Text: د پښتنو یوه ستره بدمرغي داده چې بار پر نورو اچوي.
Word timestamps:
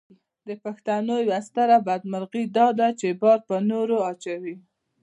د 0.47 0.49
پښتنو 0.63 1.13
یوه 1.25 1.39
ستره 1.47 1.77
بدمرغي 1.87 2.43
داده 2.57 2.87
چې 2.99 3.07
بار 3.21 3.39
پر 3.47 3.59
نورو 3.71 3.97
اچوي. 4.11 4.55